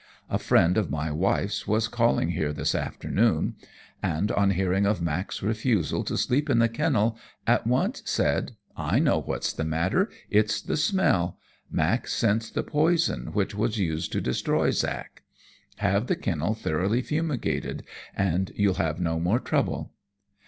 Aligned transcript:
A 0.31 0.39
friend 0.39 0.77
of 0.79 0.89
my 0.89 1.11
wife's 1.11 1.67
was 1.67 1.87
calling 1.87 2.29
here 2.29 2.51
this 2.51 2.73
afternoon, 2.73 3.53
and, 4.01 4.31
on 4.31 4.49
hearing 4.49 4.87
of 4.87 4.99
Mack's 4.99 5.43
refusal 5.43 6.03
to 6.05 6.17
sleep 6.17 6.49
in 6.49 6.57
the 6.57 6.67
kennel, 6.67 7.19
at 7.45 7.67
once 7.67 8.01
said, 8.05 8.53
'I 8.75 8.97
know 8.97 9.19
what's 9.21 9.53
the 9.53 9.63
matter. 9.63 10.09
It's 10.31 10.59
the 10.59 10.75
smell. 10.75 11.37
Mack 11.69 12.07
scents 12.07 12.49
the 12.49 12.63
poison 12.63 13.27
which 13.33 13.53
was 13.53 13.77
used 13.77 14.11
to 14.13 14.21
destroy 14.21 14.71
Zack. 14.71 15.21
Have 15.75 16.07
the 16.07 16.15
kennel 16.15 16.55
thoroughly 16.55 17.03
fumigated, 17.03 17.83
and 18.17 18.51
you'll 18.55 18.81
have 18.81 18.99
no 18.99 19.19
more 19.19 19.39
trouble.' 19.39 19.91